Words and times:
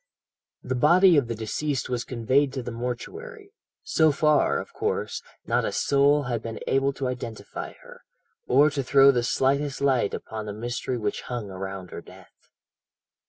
"The 0.63 0.73
body 0.73 1.15
of 1.15 1.27
the 1.27 1.35
deceased 1.35 1.87
was 1.87 2.03
conveyed 2.03 2.51
to 2.53 2.63
the 2.63 2.71
mortuary. 2.71 3.53
So 3.83 4.11
far, 4.11 4.57
of 4.59 4.73
course, 4.73 5.21
not 5.45 5.63
a 5.63 5.71
soul 5.71 6.23
had 6.23 6.41
been 6.41 6.59
able 6.65 6.91
to 6.93 7.07
identify 7.07 7.73
her, 7.83 8.01
or 8.47 8.71
to 8.71 8.81
throw 8.81 9.11
the 9.11 9.21
slightest 9.21 9.79
light 9.79 10.15
upon 10.15 10.47
the 10.47 10.53
mystery 10.53 10.97
which 10.97 11.21
hung 11.29 11.51
around 11.51 11.91
her 11.91 12.01
death. 12.01 12.49